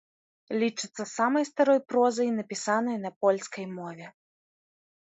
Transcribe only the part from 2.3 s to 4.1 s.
напісанай на польскай мове.